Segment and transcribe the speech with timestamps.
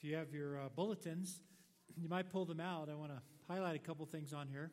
[0.00, 1.42] If you have your uh, bulletins,
[1.94, 2.88] you might pull them out.
[2.88, 4.70] I want to highlight a couple things on here.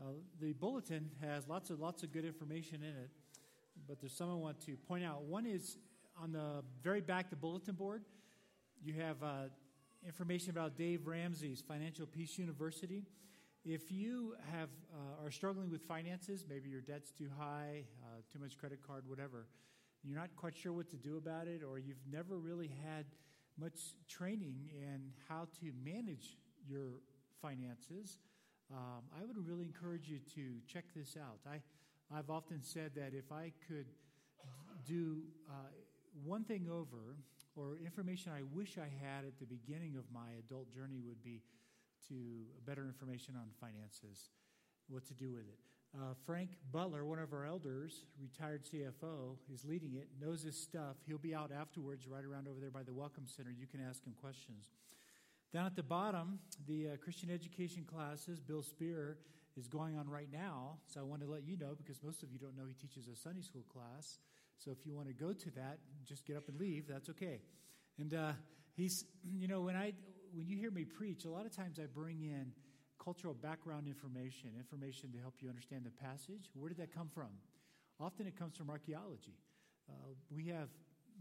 [0.00, 3.10] Uh, the bulletin has lots of lots of good information in it,
[3.86, 5.24] but there's some I want to point out.
[5.24, 5.76] One is
[6.16, 8.04] on the very back of the bulletin board.
[8.82, 9.48] You have uh,
[10.06, 13.04] information about Dave Ramsey's Financial Peace University.
[13.66, 18.38] If you have uh, are struggling with finances, maybe your debt's too high, uh, too
[18.38, 19.46] much credit card, whatever,
[20.02, 23.04] you're not quite sure what to do about it, or you've never really had
[23.58, 26.36] much training in how to manage
[26.66, 27.00] your
[27.40, 28.18] finances,
[28.72, 31.38] um, I would really encourage you to check this out.
[31.46, 31.60] I,
[32.16, 33.86] I've often said that if I could
[34.86, 35.52] do uh,
[36.24, 37.16] one thing over,
[37.56, 41.42] or information I wish I had at the beginning of my adult journey, would be
[42.08, 42.14] to
[42.66, 44.30] better information on finances,
[44.88, 45.58] what to do with it.
[45.94, 50.96] Uh, Frank Butler, one of our elders, retired CFO, is leading it, knows his stuff.
[51.06, 53.50] He'll be out afterwards, right around over there by the Welcome Center.
[53.50, 54.68] You can ask him questions.
[55.52, 59.16] Down at the bottom, the uh, Christian education classes, Bill Spear
[59.56, 60.76] is going on right now.
[60.86, 63.08] So I want to let you know because most of you don't know he teaches
[63.08, 64.18] a Sunday school class.
[64.58, 66.86] So if you want to go to that, just get up and leave.
[66.86, 67.40] That's okay.
[67.98, 68.32] And uh,
[68.76, 69.94] he's, you know, when I
[70.34, 72.52] when you hear me preach, a lot of times I bring in
[73.08, 76.50] cultural background information, information to help you understand the passage.
[76.52, 77.32] Where did that come from?
[77.98, 79.38] Often it comes from archaeology.
[79.88, 80.68] Uh, we have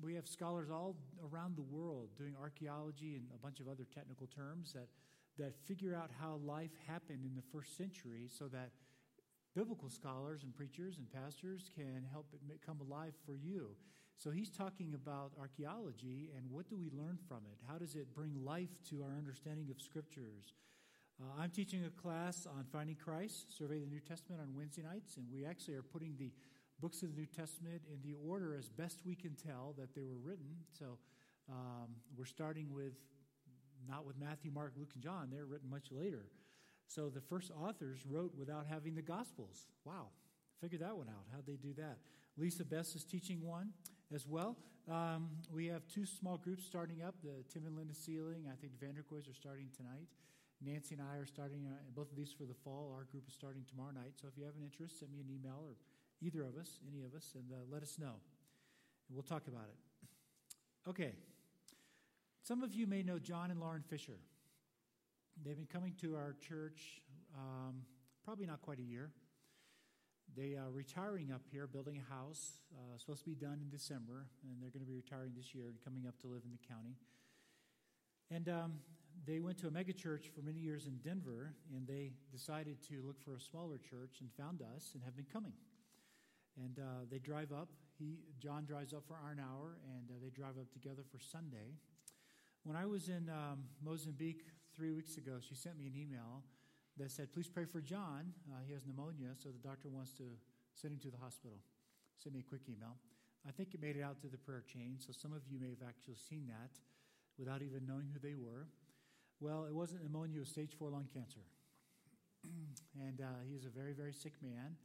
[0.04, 0.98] we have scholars all
[1.32, 4.90] around the world doing archaeology and a bunch of other technical terms that
[5.40, 8.72] that figure out how life happened in the first century, so that
[9.56, 13.70] biblical scholars and preachers and pastors can help it come alive for you.
[14.18, 17.60] So he's talking about archaeology and what do we learn from it?
[17.66, 20.54] How does it bring life to our understanding of scriptures?
[21.20, 25.18] Uh, I'm teaching a class on finding Christ, survey the New Testament on Wednesday nights,
[25.18, 26.32] and we actually are putting the
[26.80, 30.04] books of the New Testament in the order as best we can tell that they
[30.04, 30.45] were written.
[30.78, 31.00] So
[31.50, 32.94] um, we're starting with
[33.90, 35.30] not with Matthew, Mark, Luke, and John.
[35.32, 36.26] They're written much later.
[36.88, 39.66] So the first authors wrote without having the Gospels.
[39.86, 40.10] Wow,
[40.62, 41.26] figure that one out.
[41.34, 41.98] How'd they do that?
[42.38, 43.72] Lisa Bess is teaching one
[44.14, 44.55] as well.
[44.88, 48.45] Um, we have two small groups starting up the Tim and Linda Sealing.
[48.52, 50.08] I think the Vanderkoys are starting tonight.
[50.64, 52.92] Nancy and I are starting uh, both of these for the fall.
[52.95, 54.14] Our group is starting tomorrow night.
[54.20, 55.76] So if you have an interest, send me an email or
[56.22, 58.16] either of us, any of us, and uh, let us know.
[59.08, 60.90] And we'll talk about it.
[60.90, 61.14] Okay.
[62.44, 64.17] Some of you may know John and Lauren Fisher.
[65.46, 67.02] They've been coming to our church
[67.36, 67.84] um,
[68.23, 69.12] probably not quite a year.
[70.36, 74.28] They are retiring up here, building a house, uh, supposed to be done in December,
[74.44, 76.67] and they're going to be retiring this year and coming up to live in the
[76.67, 76.96] county.
[78.30, 78.73] And um,
[79.26, 83.20] they went to a megachurch for many years in Denver, and they decided to look
[83.20, 85.54] for a smaller church and found us and have been coming.
[86.58, 87.70] And uh, they drive up.
[87.98, 91.76] He, John drives up for an hour, and uh, they drive up together for Sunday.
[92.64, 94.44] When I was in um, Mozambique
[94.76, 96.44] three weeks ago, she sent me an email
[96.98, 98.34] that said, Please pray for John.
[98.52, 100.23] Uh, he has pneumonia, so the doctor wants to
[100.73, 101.58] send him to the hospital.
[102.17, 102.98] Send me a quick email.
[103.48, 105.70] I think it made it out to the prayer chain, so some of you may
[105.70, 106.76] have actually seen that
[107.38, 108.67] without even knowing who they were.
[109.39, 111.42] Well, it wasn't pneumonia, it was stage four lung cancer.
[112.99, 114.75] and uh, he a very, very sick man.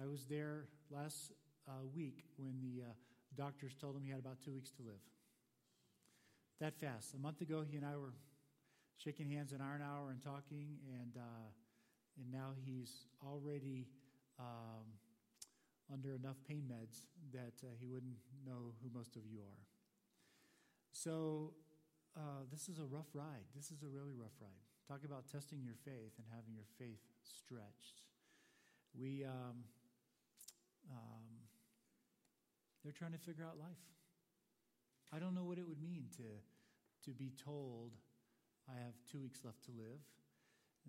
[0.00, 1.32] I was there last
[1.66, 2.92] uh, week when the uh,
[3.36, 5.02] doctors told him he had about two weeks to live.
[6.60, 7.14] That fast.
[7.14, 8.14] A month ago, he and I were
[8.96, 11.48] shaking hands in Iron Hour and talking, and uh,
[12.18, 13.86] and now he's already
[14.38, 14.86] um,
[15.92, 18.16] under enough pain meds that uh, he wouldn't
[18.46, 19.62] know who most of you are.
[20.92, 21.52] So
[22.18, 23.46] uh, this is a rough ride.
[23.54, 24.66] This is a really rough ride.
[24.90, 28.02] Talk about testing your faith and having your faith stretched.
[28.98, 29.62] We, um,
[30.90, 31.26] um,
[32.82, 33.86] they're trying to figure out life.
[35.14, 36.28] I don't know what it would mean to,
[37.06, 37.92] to be told,
[38.66, 40.02] I have two weeks left to live.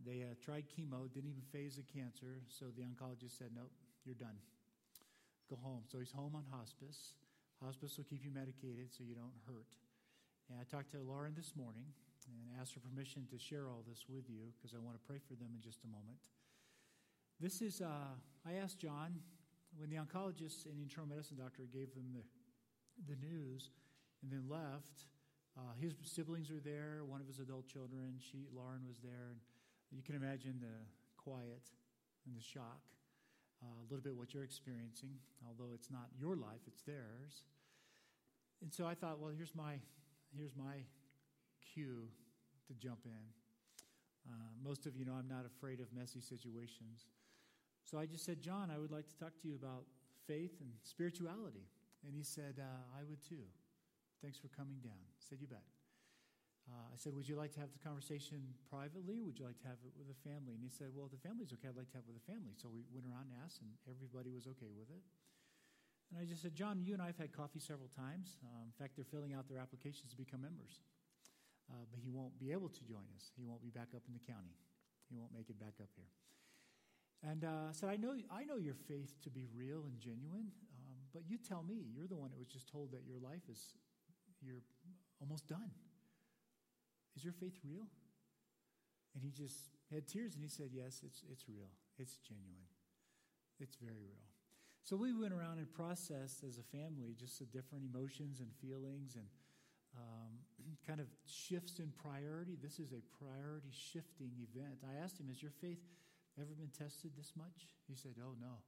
[0.01, 3.71] They uh, tried chemo, didn't even faze the cancer, so the oncologist said, Nope,
[4.03, 4.39] you're done.
[5.49, 5.83] Go home.
[5.91, 7.13] So he's home on hospice.
[7.63, 9.75] Hospice will keep you medicated so you don't hurt.
[10.49, 11.85] And I talked to Lauren this morning
[12.25, 15.21] and asked her permission to share all this with you because I want to pray
[15.21, 16.33] for them in just a moment.
[17.39, 19.13] This is, uh, I asked John
[19.77, 22.25] when the oncologist and internal medicine doctor gave them the,
[23.05, 23.69] the news
[24.21, 25.05] and then left.
[25.53, 28.17] Uh, his siblings were there, one of his adult children.
[28.17, 29.37] She, Lauren, was there.
[29.89, 30.81] And you can imagine the
[31.15, 31.69] quiet
[32.25, 32.81] and the shock,
[33.61, 35.13] uh, a little bit what you're experiencing,
[35.45, 37.45] although it's not your life, it's theirs.
[38.61, 39.79] And so I thought, well, here's my
[40.35, 40.85] here's my
[41.73, 42.07] cue
[42.67, 43.25] to jump in.
[44.29, 47.07] Uh, most of you know I'm not afraid of messy situations.
[47.83, 49.85] So I just said, John, I would like to talk to you about
[50.27, 51.65] faith and spirituality.
[52.05, 53.49] And he said, uh, I would too.
[54.21, 54.99] Thanks for coming down.
[54.99, 55.63] I said, You bet.
[56.69, 59.67] uh, I said, Would you like to have the conversation privately would you like to
[59.67, 60.53] have it with the family?
[60.53, 61.71] And he said, Well, the family's okay.
[61.71, 62.53] I'd like to have it with the family.
[62.59, 65.01] So we went around and asked, and everybody was okay with it.
[66.09, 68.41] And I just said, John, you and I have had coffee several times.
[68.41, 70.81] Um, in fact, they're filling out their applications to become members.
[71.69, 73.29] Uh, but he won't be able to join us.
[73.37, 74.57] He won't be back up in the county.
[75.09, 76.09] He won't make it back up here.
[77.21, 80.49] And uh, I said, I know, I know your faith to be real and genuine,
[80.73, 81.85] um, but you tell me.
[81.93, 83.75] You're the one that was just told that your life is,
[84.41, 84.63] you're
[85.19, 85.69] almost done.
[87.15, 87.85] Is your faith real?
[89.13, 91.69] And he just had tears and he said, Yes, it's, it's real.
[91.97, 92.69] It's genuine.
[93.59, 94.28] It's very real.
[94.89, 99.13] So we went around and processed as a family just the different emotions and feelings
[99.13, 99.29] and
[99.93, 100.33] um,
[100.87, 102.57] kind of shifts in priority.
[102.57, 104.81] This is a priority shifting event.
[104.81, 105.77] I asked him, Has your faith
[106.41, 107.77] ever been tested this much?
[107.85, 108.65] He said, Oh, no.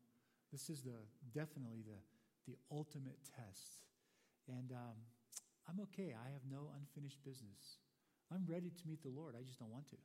[0.52, 1.02] This is the
[1.34, 1.98] definitely the,
[2.46, 3.82] the ultimate test.
[4.46, 5.02] And um,
[5.66, 6.14] I'm okay.
[6.14, 7.82] I have no unfinished business.
[8.30, 9.34] I'm ready to meet the Lord.
[9.34, 9.98] I just don't want to.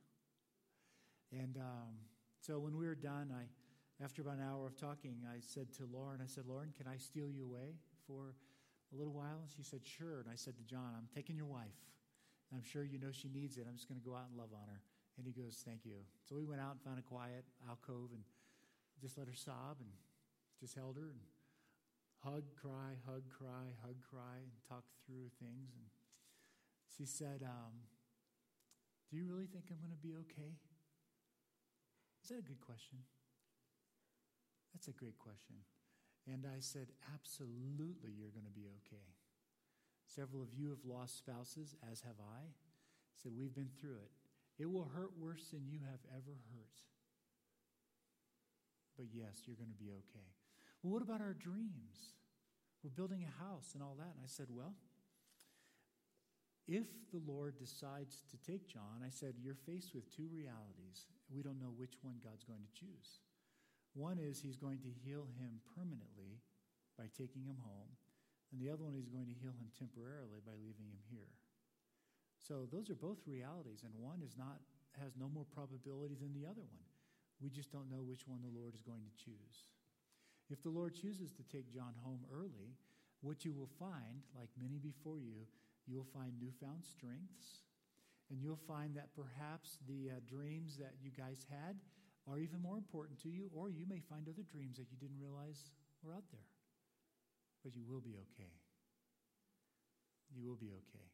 [1.29, 1.93] And um,
[2.41, 3.45] so when we were done, I,
[4.03, 6.97] after about an hour of talking, I said to Lauren, I said, Lauren, can I
[6.97, 7.73] steal you away
[8.05, 8.35] for
[8.93, 9.41] a little while?
[9.55, 10.21] She said, Sure.
[10.21, 11.81] And I said to John, I'm taking your wife.
[12.53, 13.65] I'm sure you know she needs it.
[13.67, 14.81] I'm just going to go out and love on her.
[15.17, 16.05] And he goes, Thank you.
[16.29, 18.21] So we went out and found a quiet alcove and
[19.01, 19.89] just let her sob and
[20.61, 21.21] just held her and
[22.21, 25.73] hug, cry, hug, cry, hug, cry, and talk through things.
[25.73, 25.89] And
[26.95, 27.81] she said, um,
[29.09, 30.53] Do you really think I'm going to be okay?
[32.21, 32.99] Is that a good question?
[34.73, 35.55] That's a great question.
[36.31, 39.07] And I said, Absolutely, you're going to be okay.
[40.05, 42.51] Several of you have lost spouses, as have I.
[43.15, 44.11] Said, We've been through it.
[44.59, 46.77] It will hurt worse than you have ever hurt.
[48.97, 50.27] But yes, you're going to be okay.
[50.81, 52.17] Well, what about our dreams?
[52.83, 54.15] We're building a house and all that.
[54.17, 54.73] And I said, Well,
[56.67, 61.07] if the Lord decides to take John, I said, You're faced with two realities.
[61.33, 63.19] We don't know which one God's going to choose.
[63.97, 66.37] One is he's going to heal him permanently
[67.01, 67.89] by taking him home,
[68.53, 71.33] and the other one is going to heal him temporarily by leaving him here.
[72.37, 74.61] So those are both realities, and one is not
[75.01, 76.85] has no more probability than the other one.
[77.41, 79.69] We just don't know which one the Lord is going to choose.
[80.49, 82.77] If the Lord chooses to take John home early,
[83.21, 85.45] what you will find, like many before you,
[85.85, 87.65] you will find newfound strengths,
[88.29, 91.77] and you'll find that perhaps the uh, dreams that you guys had
[92.29, 95.19] are even more important to you, or you may find other dreams that you didn't
[95.19, 95.71] realize
[96.03, 96.47] were out there.
[97.63, 98.51] But you will be okay.
[100.35, 101.07] You will be okay.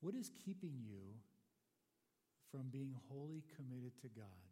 [0.00, 1.20] What is keeping you
[2.50, 4.42] from being wholly committed to God?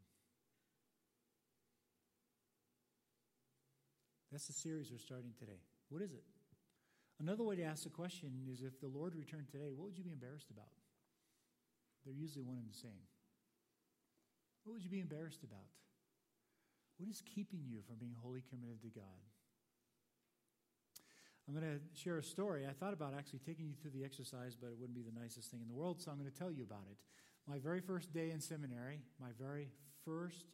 [4.30, 5.58] That's the series we're starting today.
[5.88, 6.22] What is it?
[7.18, 10.04] Another way to ask the question is if the Lord returned today, what would you
[10.04, 10.72] be embarrassed about?
[12.04, 13.04] They're usually one and the same.
[14.64, 15.66] What would you be embarrassed about?
[16.98, 19.24] What is keeping you from being wholly committed to God?
[21.48, 22.66] I'm going to share a story.
[22.68, 25.50] I thought about actually taking you through the exercise, but it wouldn't be the nicest
[25.50, 26.96] thing in the world, so I'm going to tell you about it.
[27.48, 29.68] My very first day in seminary, my very
[30.04, 30.46] first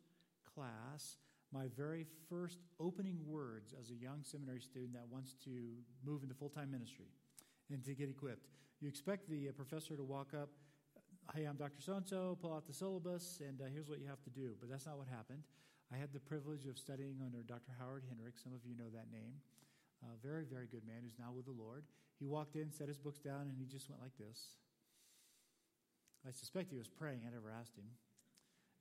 [0.55, 1.19] class,
[1.53, 5.51] my very first opening words as a young seminary student that wants to
[6.05, 7.13] move into full time ministry
[7.71, 8.47] and to get equipped.
[8.81, 10.49] You expect the uh, professor to walk up
[11.35, 11.81] hey, I'm Dr.
[11.81, 14.55] So and so, pull out the syllabus, and uh, here's what you have to do.
[14.61, 15.43] But that's not what happened.
[15.93, 17.73] I had the privilege of studying under Dr.
[17.79, 18.39] Howard Hendrick.
[18.39, 19.35] Some of you know that name.
[20.05, 21.85] A very, very good man who's now with the Lord.
[22.19, 24.57] He walked in, set his books down, and he just went like this.
[26.27, 27.23] I suspect he was praying.
[27.27, 27.91] I never asked him.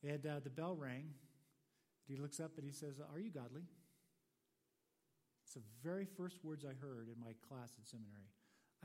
[0.04, 1.14] And uh, the bell rang.
[2.08, 3.66] He looks up and he says, Are you godly?
[5.46, 8.30] It's the very first words I heard in my class in seminary.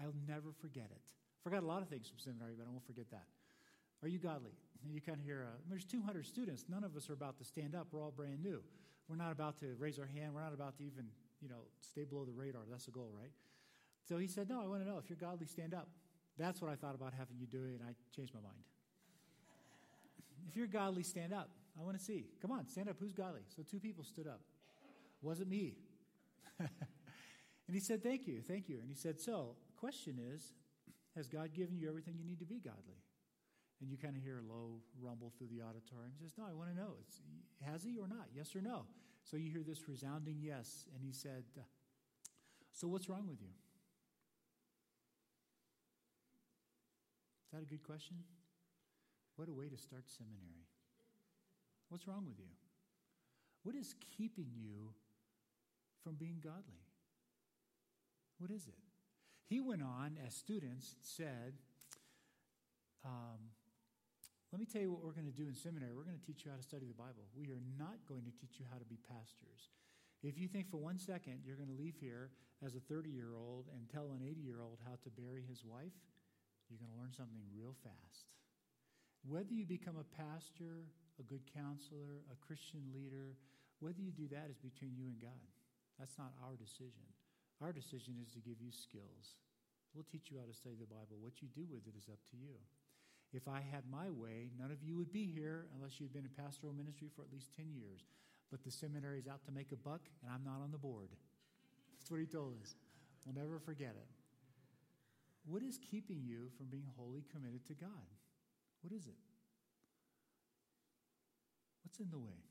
[0.00, 1.04] I'll never forget it.
[1.04, 3.25] I Forgot a lot of things from seminary, but I won't forget that.
[4.02, 4.52] Are you godly?
[4.83, 6.64] And you kind of hear, uh, there's 200 students.
[6.69, 7.88] None of us are about to stand up.
[7.92, 8.62] We're all brand new.
[9.09, 10.35] We're not about to raise our hand.
[10.35, 11.07] We're not about to even,
[11.40, 12.62] you know, stay below the radar.
[12.71, 13.33] That's the goal, right?
[14.09, 15.88] So he said, No, I want to know if you're godly, stand up.
[16.38, 18.62] That's what I thought about having you do it, and I changed my mind.
[20.49, 21.50] if you're godly, stand up.
[21.78, 22.26] I want to see.
[22.40, 22.97] Come on, stand up.
[22.99, 23.42] Who's godly?
[23.54, 24.40] So two people stood up.
[25.23, 25.76] Wasn't me.
[26.59, 26.69] and
[27.73, 28.78] he said, Thank you, thank you.
[28.80, 30.52] And he said, So, question is,
[31.16, 33.02] has God given you everything you need to be godly?
[33.80, 36.12] And you kind of hear a low rumble through the auditorium.
[36.18, 36.96] He says, No, I want to know.
[37.00, 37.20] It's,
[37.62, 38.28] has he or not?
[38.34, 38.84] Yes or no?
[39.25, 40.87] So you hear this resounding yes.
[40.94, 41.62] And he said, uh,
[42.72, 43.52] So what's wrong with you?
[47.46, 48.18] Is that a good question?
[49.37, 50.68] What a way to start seminary.
[51.88, 52.52] What's wrong with you?
[53.62, 54.92] What is keeping you
[56.04, 56.84] from being godly?
[58.38, 58.75] What is it?
[59.49, 61.54] He went on, as students said,
[63.04, 63.50] um,
[64.50, 65.95] Let me tell you what we're going to do in seminary.
[65.95, 67.30] We're going to teach you how to study the Bible.
[67.38, 69.71] We are not going to teach you how to be pastors.
[70.26, 73.38] If you think for one second you're going to leave here as a 30 year
[73.38, 75.95] old and tell an 80 year old how to bury his wife,
[76.66, 78.26] you're going to learn something real fast.
[79.23, 80.90] Whether you become a pastor,
[81.23, 83.38] a good counselor, a Christian leader,
[83.78, 85.47] whether you do that is between you and God.
[85.95, 87.07] That's not our decision.
[87.62, 89.38] Our decision is to give you skills.
[89.95, 91.23] We'll teach you how to study the Bible.
[91.23, 92.59] What you do with it is up to you.
[93.32, 96.44] If I had my way, none of you would be here unless you'd been in
[96.44, 98.04] pastoral ministry for at least 10 years.
[98.50, 101.10] But the seminary is out to make a buck, and I'm not on the board.
[101.99, 102.75] That's what he told us.
[103.25, 104.08] We'll never forget it.
[105.46, 108.10] What is keeping you from being wholly committed to God?
[108.82, 109.18] What is it?
[111.84, 112.42] What's in the way?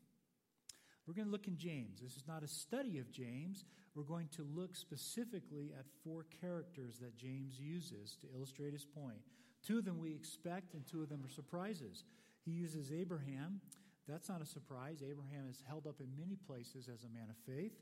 [1.05, 2.01] We're going to look in James.
[2.01, 3.65] This is not a study of James.
[3.95, 9.17] We're going to look specifically at four characters that James uses to illustrate his point.
[9.65, 12.03] Two of them we expect, and two of them are surprises.
[12.45, 13.61] He uses Abraham.
[14.07, 15.03] That's not a surprise.
[15.03, 17.77] Abraham is held up in many places as a man of faith,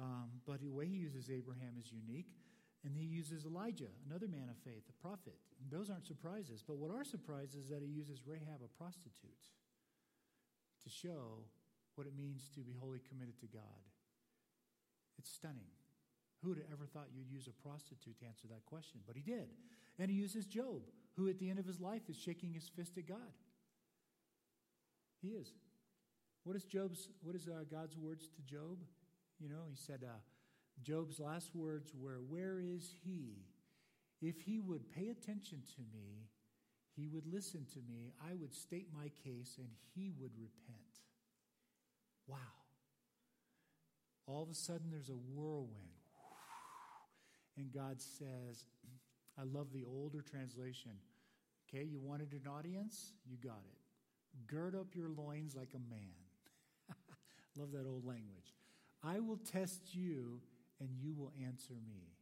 [0.00, 2.32] um, but the way he uses Abraham is unique.
[2.84, 5.38] And he uses Elijah, another man of faith, a prophet.
[5.70, 6.64] Those aren't surprises.
[6.66, 9.46] But what are surprises is that he uses Rahab, a prostitute,
[10.82, 11.46] to show
[11.94, 13.86] what it means to be wholly committed to God.
[15.16, 15.70] It's stunning.
[16.42, 19.00] Who would have ever thought you'd use a prostitute to answer that question?
[19.06, 19.46] But he did.
[20.00, 20.82] And he uses Job,
[21.16, 23.18] who at the end of his life is shaking his fist at God.
[25.20, 25.52] He is.
[26.44, 27.08] What is Job's?
[27.22, 28.78] What is uh, God's words to Job?
[29.38, 30.18] You know, he said, uh,
[30.82, 33.36] Job's last words were, Where is he?
[34.20, 36.28] If he would pay attention to me,
[36.94, 40.78] he would listen to me, I would state my case, and he would repent.
[42.26, 42.36] Wow.
[44.26, 45.88] All of a sudden, there's a whirlwind.
[47.56, 48.64] And God says,
[49.38, 50.92] I love the older translation.
[51.68, 53.12] Okay, you wanted an audience?
[53.26, 54.46] You got it.
[54.46, 56.22] Gird up your loins like a man.
[57.56, 58.54] love that old language.
[59.02, 60.40] I will test you
[60.80, 62.12] and you will answer me.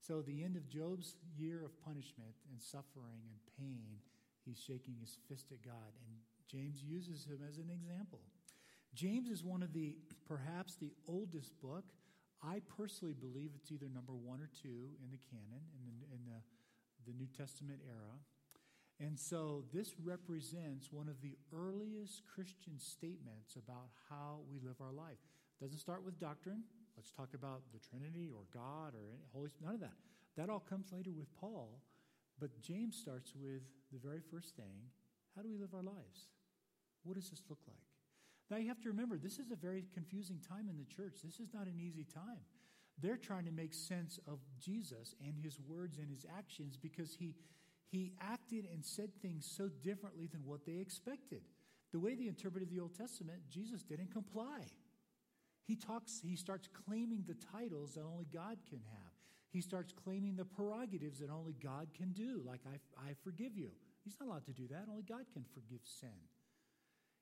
[0.00, 3.98] So, the end of Job's year of punishment and suffering and pain,
[4.44, 5.92] he's shaking his fist at God.
[6.06, 8.20] And James uses him as an example.
[8.94, 9.96] James is one of the,
[10.28, 11.84] perhaps the oldest book.
[12.42, 16.20] I personally believe it's either number one or two in the canon, in the, in
[16.24, 16.40] the,
[17.10, 18.18] the New Testament era.
[18.98, 24.92] And so this represents one of the earliest Christian statements about how we live our
[24.92, 25.20] life.
[25.60, 26.64] It doesn't start with doctrine,
[26.96, 29.66] Let's talk about the Trinity or God or Holy Spirit.
[29.66, 29.96] None of that.
[30.36, 31.82] That all comes later with Paul.
[32.40, 33.62] But James starts with
[33.92, 34.88] the very first thing
[35.36, 36.32] how do we live our lives?
[37.04, 37.85] What does this look like?
[38.50, 41.18] Now you have to remember, this is a very confusing time in the church.
[41.24, 42.44] This is not an easy time.
[42.98, 47.34] They're trying to make sense of Jesus and his words and his actions because he,
[47.90, 51.42] he acted and said things so differently than what they expected.
[51.92, 54.66] The way they interpreted the Old Testament, Jesus didn't comply.
[55.66, 59.12] He talks, he starts claiming the titles that only God can have.
[59.50, 62.76] He starts claiming the prerogatives that only God can do, like I,
[63.10, 63.70] I forgive you.
[64.04, 64.84] He's not allowed to do that.
[64.88, 66.10] Only God can forgive sin.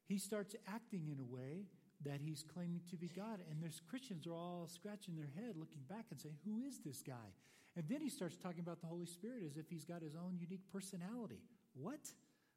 [0.07, 1.67] He starts acting in a way
[2.05, 3.41] that he's claiming to be God.
[3.51, 7.03] And there's Christians are all scratching their head, looking back and saying, Who is this
[7.03, 7.33] guy?
[7.77, 10.39] And then he starts talking about the Holy Spirit as if he's got his own
[10.39, 11.41] unique personality.
[11.75, 12.13] What?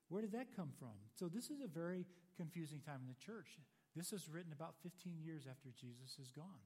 [0.09, 0.95] Where did that come from?
[1.15, 3.57] So this is a very confusing time in the church.
[3.95, 6.63] This is written about 15 years after Jesus is gone.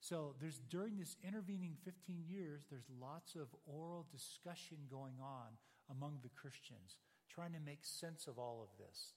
[0.00, 5.56] So there's during this intervening 15 years, there's lots of oral discussion going on
[5.90, 6.96] among the Christians,
[7.28, 9.12] trying to make sense of all of this.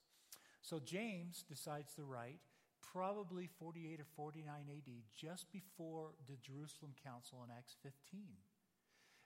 [0.67, 2.43] So James decides to write
[2.91, 8.19] probably 48 or 49 AD, just before the Jerusalem Council in Acts 15.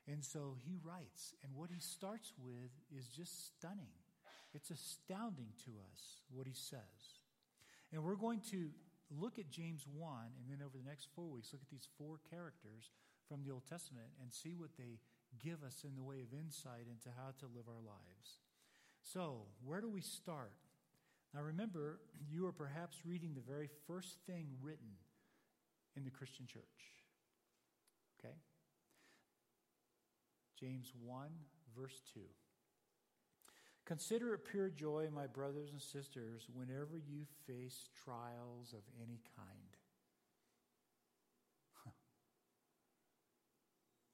[0.05, 3.97] And so he writes, and what he starts with is just stunning.
[4.53, 7.01] It's astounding to us what he says.
[7.91, 8.69] And we're going to
[9.09, 12.19] look at James 1, and then over the next four weeks, look at these four
[12.29, 12.91] characters
[13.27, 15.01] from the Old Testament and see what they
[15.41, 18.45] give us in the way of insight into how to live our lives.
[19.01, 20.53] So, where do we start?
[21.33, 24.97] Now, remember, you are perhaps reading the very first thing written
[25.95, 26.63] in the Christian church.
[28.19, 28.33] Okay?
[30.59, 31.29] James 1,
[31.77, 32.19] verse 2.
[33.85, 39.77] Consider it pure joy, my brothers and sisters, whenever you face trials of any kind.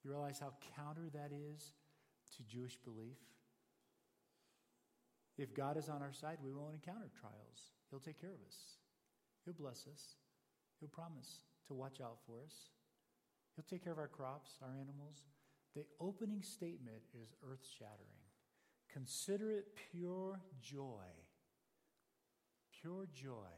[0.04, 1.72] You realize how counter that is
[2.36, 3.18] to Jewish belief?
[5.38, 7.70] If God is on our side, we won't encounter trials.
[7.90, 8.56] He'll take care of us,
[9.44, 10.16] He'll bless us,
[10.80, 12.54] He'll promise to watch out for us,
[13.54, 15.24] He'll take care of our crops, our animals.
[15.76, 18.26] The opening statement is earth shattering.
[18.92, 21.06] Consider it pure joy.
[22.80, 23.52] Pure joy,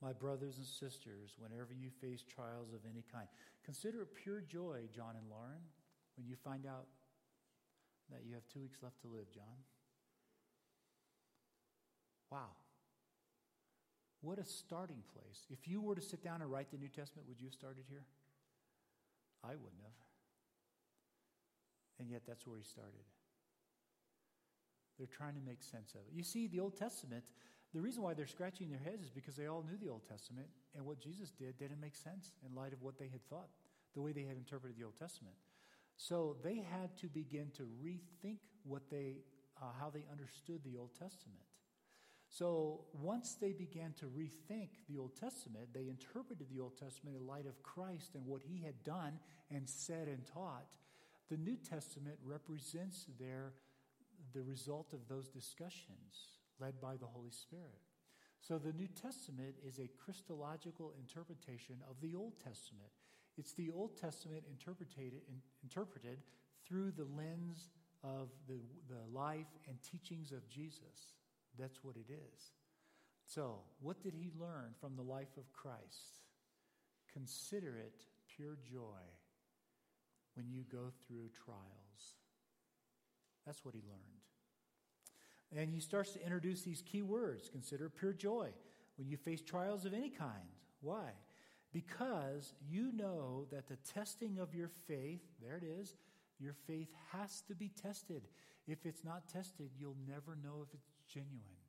[0.00, 3.26] my brothers and sisters, whenever you face trials of any kind.
[3.64, 5.62] Consider it pure joy, John and Lauren,
[6.16, 6.86] when you find out
[8.10, 9.58] that you have two weeks left to live, John.
[12.30, 12.50] Wow.
[14.20, 15.46] What a starting place.
[15.50, 17.84] If you were to sit down and write the New Testament, would you have started
[17.88, 18.04] here?
[19.44, 20.00] I wouldn't have.
[22.00, 23.04] And yet, that's where he started.
[24.98, 26.12] They're trying to make sense of it.
[26.12, 27.24] You see, the Old Testament,
[27.74, 30.46] the reason why they're scratching their heads is because they all knew the Old Testament,
[30.74, 33.48] and what Jesus did didn't make sense in light of what they had thought,
[33.94, 35.36] the way they had interpreted the Old Testament.
[35.96, 39.18] So they had to begin to rethink what they,
[39.60, 41.44] uh, how they understood the Old Testament.
[42.34, 47.28] So once they began to rethink the Old Testament, they interpreted the Old Testament in
[47.28, 49.20] light of Christ and what he had done
[49.52, 50.66] and said and taught.
[51.30, 53.52] The New Testament represents their,
[54.32, 57.78] the result of those discussions led by the Holy Spirit.
[58.40, 62.90] So the New Testament is a Christological interpretation of the Old Testament.
[63.38, 65.20] It's the Old Testament interpreted,
[65.62, 66.18] interpreted
[66.66, 67.70] through the lens
[68.02, 71.14] of the, the life and teachings of Jesus.
[71.58, 72.52] That's what it is.
[73.26, 76.20] So, what did he learn from the life of Christ?
[77.12, 78.04] Consider it
[78.36, 79.00] pure joy
[80.34, 82.16] when you go through trials.
[83.46, 84.24] That's what he learned.
[85.56, 88.48] And he starts to introduce these key words consider pure joy
[88.96, 90.48] when you face trials of any kind.
[90.80, 91.10] Why?
[91.72, 95.96] Because you know that the testing of your faith, there it is,
[96.38, 98.22] your faith has to be tested.
[98.66, 101.62] If it's not tested, you'll never know if it's genuine.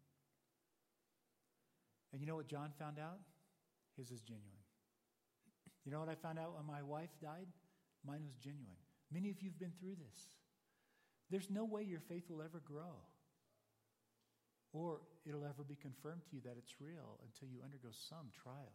[2.12, 3.20] And you know what John found out?
[3.96, 4.66] His is genuine.
[5.86, 7.48] You know what I found out when my wife died?
[8.06, 8.82] Mine was genuine.
[9.14, 10.28] Many of you have been through this.
[11.30, 13.06] There's no way your faith will ever grow
[14.74, 18.74] or it'll ever be confirmed to you that it's real until you undergo some trial.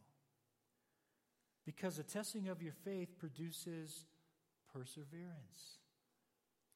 [1.67, 4.07] Because the testing of your faith produces
[4.73, 5.79] perseverance.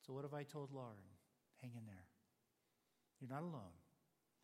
[0.07, 1.09] So, what have I told Lauren?
[1.63, 2.05] Hang in there.
[3.19, 3.73] You're not alone.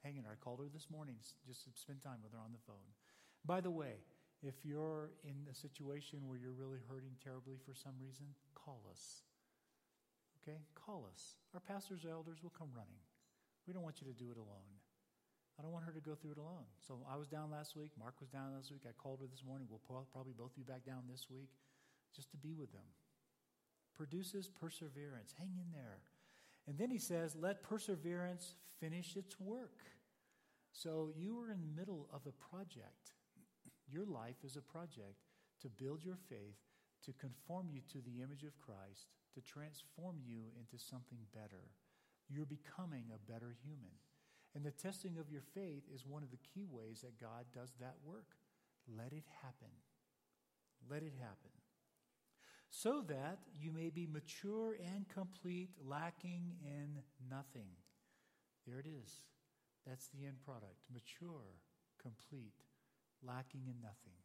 [0.02, 0.32] Hang in there.
[0.32, 2.88] I called her this morning just to spend time with her on the phone.
[3.44, 4.00] By the way,
[4.42, 9.24] if you're in a situation where you're really hurting terribly for some reason, call us.
[10.40, 10.56] Okay?
[10.72, 11.36] Call us.
[11.52, 13.04] Our pastors or elders will come running.
[13.68, 14.72] We don't want you to do it alone.
[15.58, 16.64] I don't want her to go through it alone.
[16.80, 17.92] So I was down last week.
[18.00, 18.88] Mark was down last week.
[18.88, 19.68] I called her this morning.
[19.68, 21.52] We'll probably both be back down this week
[22.16, 22.88] just to be with them.
[23.92, 25.36] Produces perseverance.
[25.36, 26.00] Hang in there.
[26.70, 29.90] And then he says, let perseverance finish its work.
[30.70, 33.10] So you are in the middle of a project.
[33.88, 35.18] Your life is a project
[35.62, 36.62] to build your faith,
[37.06, 41.74] to conform you to the image of Christ, to transform you into something better.
[42.28, 43.98] You're becoming a better human.
[44.54, 47.72] And the testing of your faith is one of the key ways that God does
[47.80, 48.38] that work.
[48.86, 49.74] Let it happen.
[50.88, 51.50] Let it happen
[52.70, 57.68] so that you may be mature and complete, lacking in nothing.
[58.66, 59.10] There it is.
[59.86, 60.78] That's the end product.
[60.92, 61.58] Mature,
[62.00, 62.62] complete,
[63.26, 64.18] lacking in nothing.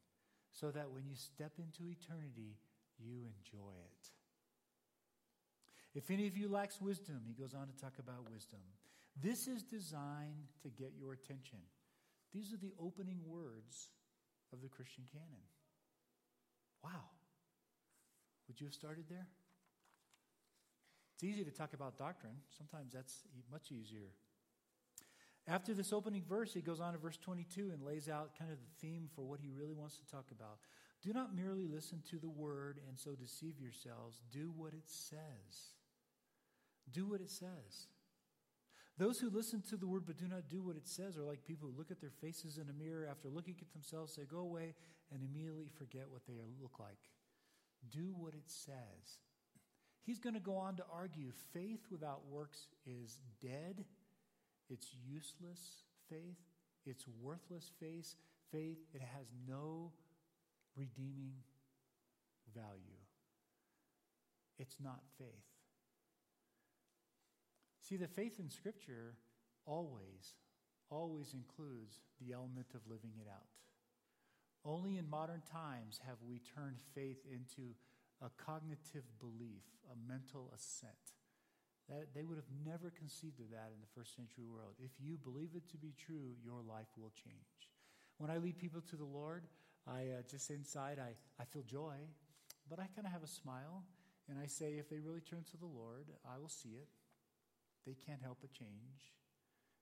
[0.51, 2.57] So that when you step into eternity,
[2.99, 4.09] you enjoy it.
[5.95, 8.59] If any of you lacks wisdom, he goes on to talk about wisdom.
[9.21, 11.59] This is designed to get your attention.
[12.33, 13.89] These are the opening words
[14.51, 15.47] of the Christian canon.
[16.83, 17.14] Wow.
[18.47, 19.27] Would you have started there?
[21.15, 22.35] It's easy to talk about doctrine.
[22.57, 24.11] Sometimes that's much easier.
[25.47, 28.57] After this opening verse, he goes on to verse 22 and lays out kind of
[28.57, 30.57] the theme for what he really wants to talk about.
[31.03, 34.21] Do not merely listen to the word and so deceive yourselves.
[34.31, 35.75] Do what it says.
[36.91, 37.87] Do what it says.
[38.97, 41.45] Those who listen to the word but do not do what it says are like
[41.45, 44.39] people who look at their faces in a mirror after looking at themselves, say, Go
[44.39, 44.73] away,
[45.11, 46.97] and immediately forget what they look like.
[47.91, 49.19] Do what it says.
[50.03, 53.85] He's going to go on to argue faith without works is dead,
[54.69, 56.37] it's useless faith,
[56.85, 58.15] it's worthless faith.
[58.51, 59.91] Faith, it has no
[60.77, 61.33] redeeming
[62.55, 63.01] value.
[64.59, 65.27] It's not faith.
[67.81, 69.15] See, the faith in Scripture
[69.65, 70.35] always,
[70.89, 73.47] always includes the element of living it out.
[74.65, 77.75] Only in modern times have we turned faith into
[78.21, 79.61] a cognitive belief,
[79.93, 81.13] a mental assent.
[81.87, 84.73] That, they would have never conceived of that in the first century world.
[84.81, 87.69] If you believe it to be true, your life will change.
[88.17, 89.45] When I lead people to the Lord,
[89.85, 91.93] I uh, just inside, I, I feel joy,
[92.65, 93.85] but I kind of have a smile.
[94.25, 96.89] And I say, if they really turn to the Lord, I will see it.
[97.85, 99.13] they can't help but change.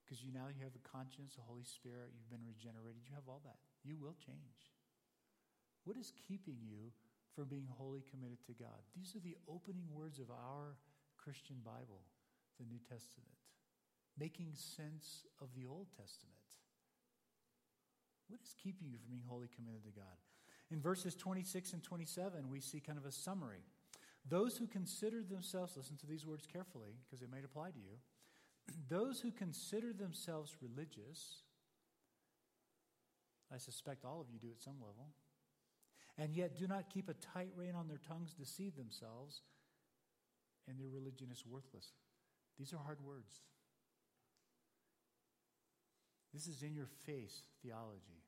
[0.03, 3.31] Because you now you have the conscience, the Holy Spirit, you've been regenerated, you have
[3.31, 3.55] all that.
[3.87, 4.72] You will change.
[5.85, 6.91] What is keeping you
[7.35, 8.79] from being wholly committed to God?
[8.95, 10.77] These are the opening words of our
[11.17, 12.01] Christian Bible,
[12.59, 13.35] the New Testament,
[14.17, 16.33] making sense of the Old Testament.
[18.27, 20.17] What is keeping you from being wholly committed to God?
[20.71, 23.63] In verses 26 and 27, we see kind of a summary.
[24.27, 27.99] Those who consider themselves, listen to these words carefully because they might apply to you.
[28.89, 31.43] Those who consider themselves religious,
[33.53, 35.09] I suspect all of you do at some level,
[36.17, 39.41] and yet do not keep a tight rein on their tongues, deceive themselves,
[40.67, 41.87] and their religion is worthless.
[42.57, 43.41] These are hard words.
[46.33, 48.25] This is in your face theology.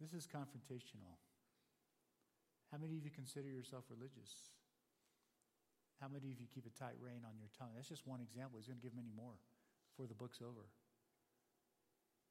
[0.00, 1.18] This is confrontational.
[2.72, 4.30] How many of you consider yourself religious?
[6.00, 7.76] How many of you keep a tight rein on your tongue?
[7.76, 8.58] That's just one example.
[8.58, 9.36] He's going to give many more
[9.92, 10.70] before the book's over.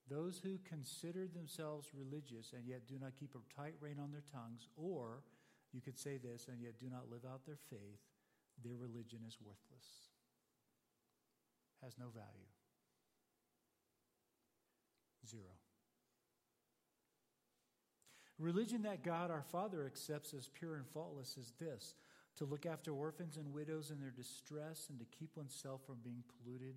[0.09, 4.23] Those who consider themselves religious and yet do not keep a tight rein on their
[4.33, 5.21] tongues, or
[5.71, 8.01] you could say this, and yet do not live out their faith,
[8.63, 10.09] their religion is worthless,
[11.83, 12.49] has no value.
[15.27, 15.53] Zero.
[18.39, 21.93] Religion that God our Father accepts as pure and faultless is this
[22.37, 26.23] to look after orphans and widows in their distress and to keep oneself from being
[26.41, 26.75] polluted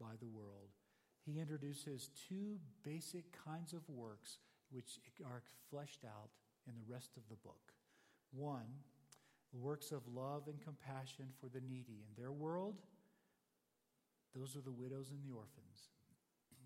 [0.00, 0.70] by the world.
[1.28, 4.38] He introduces two basic kinds of works
[4.70, 6.30] which are fleshed out
[6.66, 7.74] in the rest of the book.
[8.32, 8.64] One,
[9.52, 12.02] works of love and compassion for the needy.
[12.08, 12.76] In their world,
[14.34, 15.90] those are the widows and the orphans.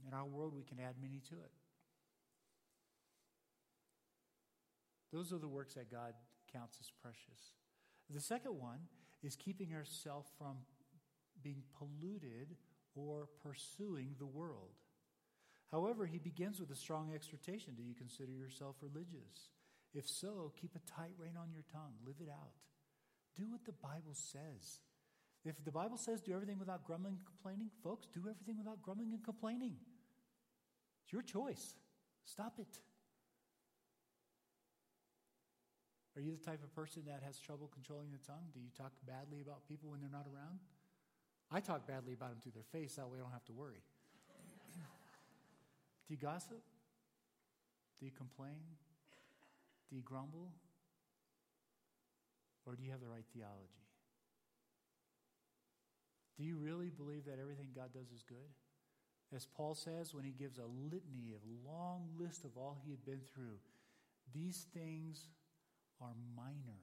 [0.07, 1.51] In our world, we can add many to it.
[5.13, 6.15] Those are the works that God
[6.53, 7.55] counts as precious.
[8.11, 8.79] The second one
[9.25, 10.59] is keeping ourselves from
[11.43, 12.55] being polluted
[12.95, 14.77] or pursuing the world.
[15.71, 19.51] However, he begins with a strong exhortation Do you consider yourself religious?
[19.95, 22.53] If so, keep a tight rein on your tongue, live it out.
[23.37, 24.81] Do what the Bible says.
[25.45, 29.13] If the Bible says do everything without grumbling and complaining, folks, do everything without grumbling
[29.13, 29.77] and complaining.
[31.05, 31.75] It's your choice.
[32.25, 32.79] Stop it.
[36.15, 38.53] Are you the type of person that has trouble controlling the tongue?
[38.53, 40.61] Do you talk badly about people when they're not around?
[41.53, 43.83] I talk badly about them to their face, that way I don't have to worry.
[46.09, 46.63] do you gossip?
[48.01, 48.63] Do you complain?
[49.91, 50.49] Do you grumble?
[52.67, 53.85] Or do you have the right theology?
[56.39, 58.49] Do you really believe that everything God does is good?
[59.35, 63.05] As Paul says when he gives a litany, a long list of all he had
[63.05, 63.61] been through,
[64.35, 65.29] these things
[66.01, 66.81] are minor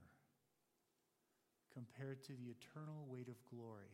[1.74, 3.92] compared to the eternal weight of glory.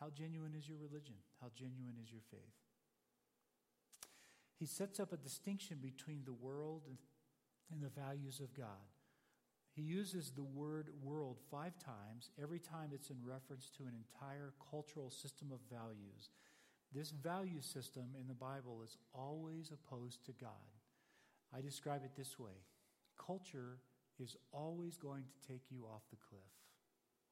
[0.00, 1.16] How genuine is your religion?
[1.40, 2.56] How genuine is your faith?
[4.58, 6.82] He sets up a distinction between the world
[7.70, 8.88] and the values of God.
[9.74, 12.30] He uses the word world five times.
[12.42, 16.30] Every time it's in reference to an entire cultural system of values.
[16.92, 20.50] This value system in the Bible is always opposed to God.
[21.54, 22.64] I describe it this way
[23.18, 23.78] culture
[24.18, 26.40] is always going to take you off the cliff.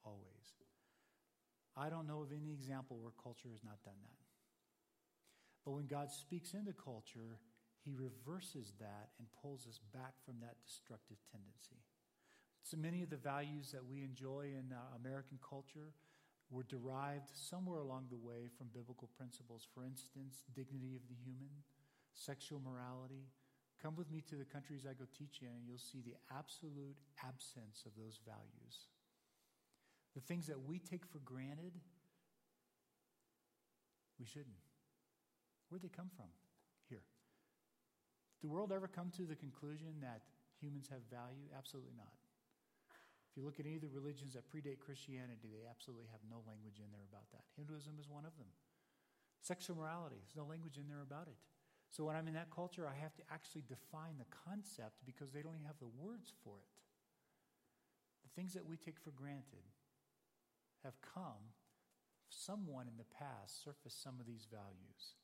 [0.04, 0.57] Always.
[1.78, 4.24] I don't know of any example where culture has not done that.
[5.64, 7.38] But when God speaks into culture,
[7.84, 11.78] he reverses that and pulls us back from that destructive tendency.
[12.62, 15.94] So many of the values that we enjoy in uh, American culture
[16.50, 19.68] were derived somewhere along the way from biblical principles.
[19.74, 21.62] For instance, dignity of the human,
[22.12, 23.30] sexual morality,
[23.82, 26.98] Come with me to the countries I go teach in, and you'll see the absolute
[27.22, 28.90] absence of those values.
[30.18, 31.78] The things that we take for granted,
[34.18, 34.58] we shouldn't.
[35.70, 36.26] Where'd they come from?
[36.90, 37.06] Here.
[38.34, 40.26] Did the world ever come to the conclusion that
[40.58, 41.46] humans have value?
[41.54, 42.18] Absolutely not.
[43.30, 46.42] If you look at any of the religions that predate Christianity, they absolutely have no
[46.50, 47.46] language in there about that.
[47.54, 48.50] Hinduism is one of them.
[49.38, 51.38] Sexual morality, there's no language in there about it.
[51.94, 55.46] So when I'm in that culture, I have to actually define the concept because they
[55.46, 56.74] don't even have the words for it.
[58.26, 59.62] The things that we take for granted
[60.84, 61.54] have come,
[62.28, 65.16] someone in the past surfaced some of these values.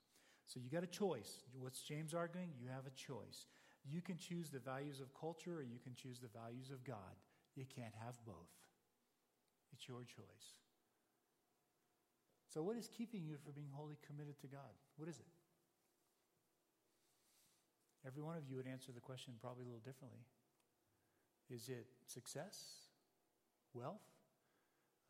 [0.46, 1.44] So you got a choice.
[1.58, 2.50] What's James arguing?
[2.60, 3.46] You have a choice.
[3.84, 7.16] You can choose the values of culture or you can choose the values of God.
[7.54, 8.52] You can't have both.
[9.72, 10.56] It's your choice.
[12.52, 14.74] So, what is keeping you from being wholly committed to God?
[14.96, 15.26] What is it?
[18.06, 20.20] Every one of you would answer the question probably a little differently.
[21.50, 22.56] Is it success?
[23.72, 24.13] Wealth?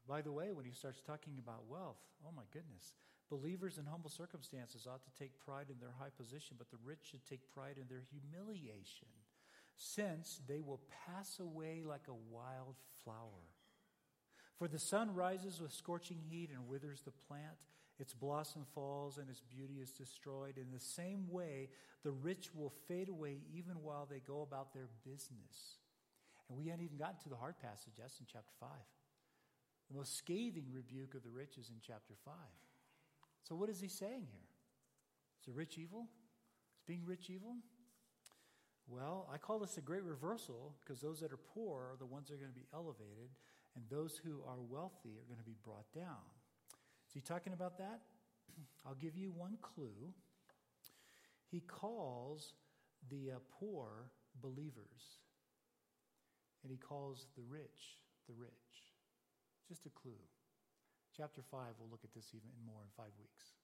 [0.09, 2.93] By the way, when he starts talking about wealth, oh my goodness.
[3.31, 7.01] Believers in humble circumstances ought to take pride in their high position, but the rich
[7.11, 9.09] should take pride in their humiliation,
[9.77, 13.49] since they will pass away like a wild flower.
[14.59, 17.57] For the sun rises with scorching heat and withers the plant.
[17.99, 20.59] Its blossom falls and its beauty is destroyed.
[20.59, 21.71] In the same way,
[22.03, 25.79] the rich will fade away even while they go about their business.
[26.49, 27.95] And we hadn't even gotten to the hard passage.
[27.99, 28.69] That's in chapter 5.
[29.91, 32.35] The most scathing rebuke of the rich is in chapter 5.
[33.43, 34.49] So, what is he saying here?
[35.41, 36.09] Is the rich evil?
[36.77, 37.57] Is being rich evil?
[38.87, 42.29] Well, I call this a great reversal because those that are poor are the ones
[42.29, 43.31] that are going to be elevated,
[43.77, 46.25] and those who are wealthy are going to be brought down.
[47.09, 48.01] Is he talking about that?
[48.87, 50.13] I'll give you one clue.
[51.51, 52.55] He calls
[53.11, 55.21] the uh, poor believers,
[56.63, 58.51] and he calls the rich the rich.
[59.69, 60.21] Just a clue.
[61.17, 63.55] Chapter 5, we'll look at this even more in five weeks.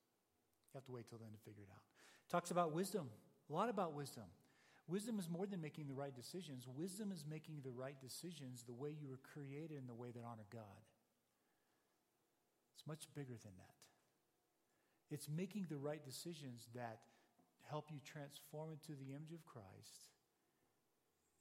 [0.70, 1.82] You have to wait till then to figure it out.
[2.30, 3.10] Talks about wisdom,
[3.50, 4.30] a lot about wisdom.
[4.86, 6.66] Wisdom is more than making the right decisions.
[6.66, 10.22] Wisdom is making the right decisions the way you were created and the way that
[10.24, 10.82] honor God.
[12.74, 13.76] It's much bigger than that.
[15.10, 17.02] It's making the right decisions that
[17.68, 20.10] help you transform into the image of Christ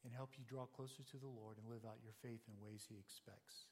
[0.04, 2.86] and help you draw closer to the Lord and live out your faith in ways
[2.90, 3.69] He expects.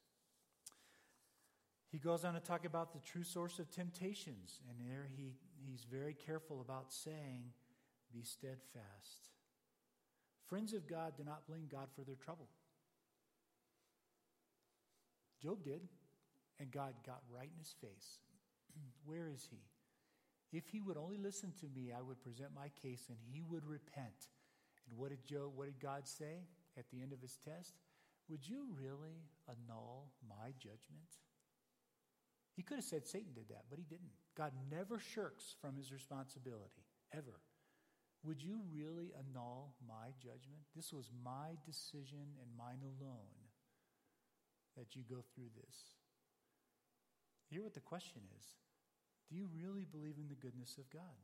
[1.89, 5.33] He goes on to talk about the true source of temptations, and there he,
[5.65, 7.45] he's very careful about saying,
[8.11, 9.29] Be steadfast.
[10.47, 12.49] Friends of God do not blame God for their trouble.
[15.41, 15.81] Job did,
[16.59, 18.19] and God got right in his face.
[19.05, 19.59] Where is he?
[20.51, 23.65] If he would only listen to me, I would present my case and he would
[23.65, 24.31] repent.
[24.89, 26.47] And what did Job, what did God say
[26.77, 27.73] at the end of his test?
[28.29, 31.19] Would you really annul my judgment?
[32.57, 34.17] He could have said Satan did that, but he didn't.
[34.35, 37.39] God never shirks from his responsibility, ever.
[38.23, 40.65] Would you really annul my judgment?
[40.75, 43.37] This was my decision and mine alone
[44.75, 45.75] that you go through this.
[47.47, 48.45] Here, what the question is
[49.29, 51.21] Do you really believe in the goodness of God?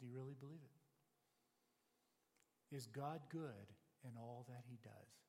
[0.00, 0.70] Do you really believe it?
[2.74, 3.68] Is God good
[4.04, 5.23] in all that he does?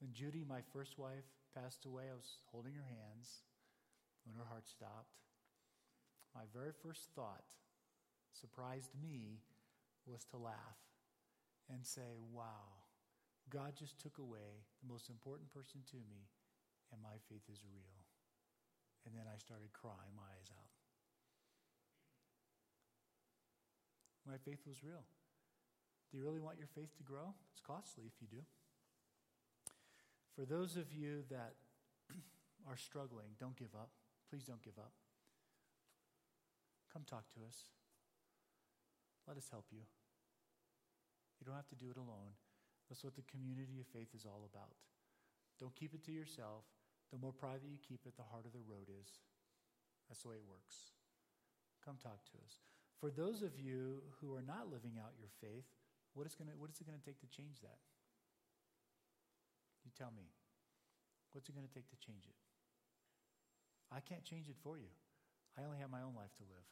[0.00, 3.42] When Judy, my first wife, passed away, I was holding her hands
[4.24, 5.18] when her heart stopped,
[6.34, 7.42] my very first thought
[8.30, 9.40] surprised me
[10.06, 10.78] was to laugh
[11.72, 12.84] and say, Wow,
[13.50, 16.28] God just took away the most important person to me,
[16.92, 17.96] and my faith is real.
[19.06, 20.72] And then I started crying my eyes out.
[24.28, 25.08] My faith was real.
[26.10, 27.32] Do you really want your faith to grow?
[27.52, 28.44] It's costly if you do.
[30.34, 31.54] For those of you that
[32.68, 33.90] are struggling, don't give up.
[34.30, 34.92] Please don't give up.
[36.92, 37.68] Come talk to us.
[39.26, 39.84] Let us help you.
[41.38, 42.34] You don't have to do it alone.
[42.88, 44.72] That's what the community of faith is all about.
[45.60, 46.64] Don't keep it to yourself.
[47.12, 49.20] The more private you keep it, the harder the road is.
[50.08, 50.96] That's the way it works.
[51.84, 52.64] Come talk to us.
[53.00, 55.68] For those of you who are not living out your faith,
[56.14, 57.78] what is, gonna, what is it going to take to change that?
[59.88, 60.28] You tell me.
[61.32, 62.36] What's it going to take to change it?
[63.88, 64.92] I can't change it for you.
[65.56, 66.68] I only have my own life to live.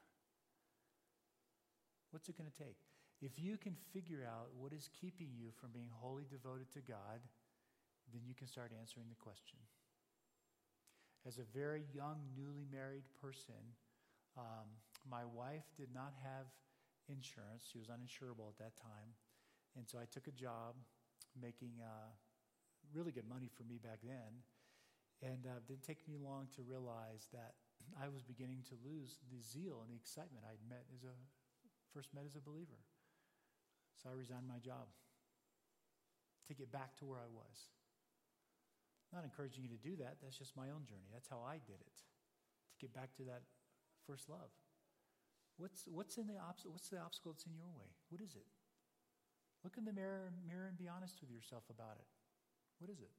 [2.12, 2.76] What's it going to take?
[3.24, 7.24] If you can figure out what is keeping you from being wholly devoted to God,
[8.12, 9.56] then you can start answering the question.
[11.24, 13.72] As a very young, newly married person,
[14.36, 14.68] um,
[15.08, 16.52] my wife did not have
[17.08, 17.64] insurance.
[17.64, 19.16] She was uninsurable at that time.
[19.72, 20.76] And so I took a job
[21.40, 22.12] making uh,
[22.94, 24.44] really good money for me back then.
[25.24, 27.56] And uh, it didn't take me long to realize that
[28.02, 31.14] I was beginning to lose the zeal and the excitement I'd met as a
[31.94, 32.84] first met as a believer.
[33.96, 34.92] So I resigned my job
[36.48, 37.72] to get back to where I was.
[39.14, 40.20] Not encouraging you to do that.
[40.20, 41.08] That's just my own journey.
[41.08, 41.96] That's how I did it.
[41.96, 43.48] To get back to that
[44.04, 44.52] first love.
[45.56, 46.36] What's what's in the?
[46.68, 47.96] What's the obstacle that's in your way?
[48.12, 48.44] What is it?
[49.64, 52.06] Look in the mirror, mirror and be honest with yourself about it.
[52.78, 53.10] What is it?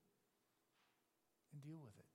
[1.54, 2.06] And deal with it.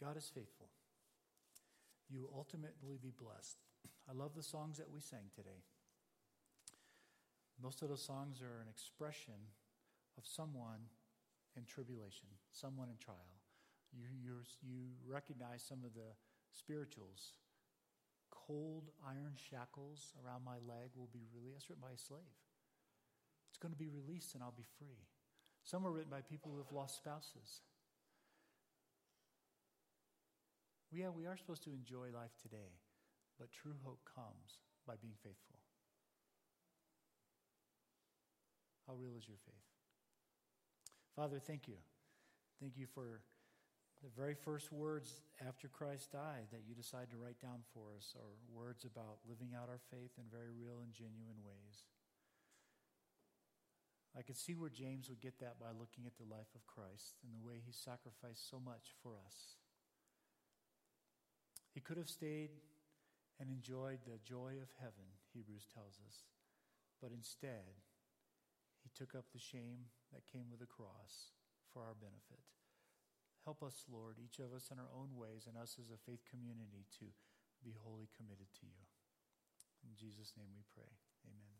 [0.00, 0.68] God is faithful.
[2.10, 3.58] You will ultimately be blessed.
[4.08, 5.62] I love the songs that we sang today.
[7.62, 9.38] Most of those songs are an expression
[10.18, 10.90] of someone
[11.56, 13.40] in tribulation, someone in trial.
[13.92, 16.18] You, you recognize some of the
[16.52, 17.34] spirituals
[18.46, 21.68] cold iron shackles around my leg will be released.
[21.80, 22.20] By a slave.
[23.54, 25.06] It's going to be released and I'll be free.
[25.62, 27.62] Some are written by people who have lost spouses.
[30.90, 32.74] Yeah, we are supposed to enjoy life today,
[33.38, 34.58] but true hope comes
[34.90, 35.62] by being faithful.
[38.88, 39.70] How real is your faith?
[41.14, 41.78] Father, thank you.
[42.58, 43.22] Thank you for
[44.02, 48.18] the very first words after Christ died that you decide to write down for us
[48.18, 51.86] are words about living out our faith in very real and genuine ways.
[54.16, 57.18] I could see where James would get that by looking at the life of Christ
[57.26, 59.58] and the way he sacrificed so much for us.
[61.74, 62.54] He could have stayed
[63.42, 66.22] and enjoyed the joy of heaven, Hebrews tells us,
[67.02, 67.82] but instead,
[68.86, 71.34] he took up the shame that came with the cross
[71.72, 72.46] for our benefit.
[73.42, 76.22] Help us, Lord, each of us in our own ways, and us as a faith
[76.30, 77.10] community to
[77.64, 78.84] be wholly committed to you.
[79.84, 80.88] In Jesus' name we pray.
[81.26, 81.53] Amen.